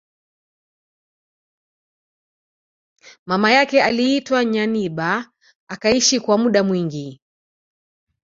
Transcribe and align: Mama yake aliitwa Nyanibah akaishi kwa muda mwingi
Mama 3.25 3.51
yake 3.51 3.83
aliitwa 3.83 4.45
Nyanibah 4.45 5.31
akaishi 5.67 6.19
kwa 6.19 6.37
muda 6.37 6.63
mwingi 6.63 7.19